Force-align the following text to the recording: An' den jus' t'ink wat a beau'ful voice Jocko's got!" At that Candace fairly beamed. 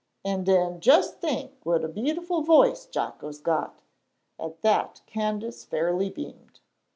An' 0.25 0.43
den 0.45 0.81
jus' 0.81 1.11
t'ink 1.17 1.63
wat 1.63 1.83
a 1.83 1.87
beau'ful 1.87 2.41
voice 2.43 2.87
Jocko's 2.87 3.39
got!" 3.39 3.83
At 4.39 4.63
that 4.63 5.01
Candace 5.05 5.63
fairly 5.63 6.09
beamed. 6.09 6.59